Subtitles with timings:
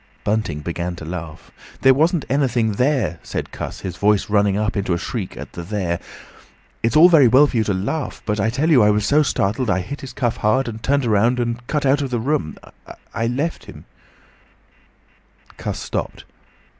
[0.23, 1.51] Bunting began to laugh.
[1.81, 5.61] "There wasn't anything there!" said Cuss, his voice running up into a shriek at the
[5.61, 5.99] "there."
[6.81, 9.21] "It's all very well for you to laugh, but I tell you I was so
[9.21, 13.27] startled, I hit his cuff hard, and turned around, and cut out of the room—I
[13.27, 13.85] left him—"
[15.57, 16.25] Cuss stopped.